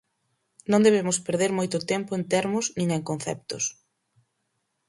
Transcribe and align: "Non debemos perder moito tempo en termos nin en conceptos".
"Non 0.71 0.83
debemos 0.85 1.17
perder 1.27 1.51
moito 1.57 1.77
tempo 1.91 2.11
en 2.17 2.23
termos 2.33 2.65
nin 2.77 2.89
en 2.97 3.01
conceptos". 3.09 3.63